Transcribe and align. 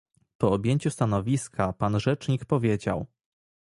Po 0.37 0.51
objęciu 0.51 0.89
stanowiska 0.89 1.73
pan 1.73 1.99
rzecznik 1.99 2.45
powiedział 2.45 3.05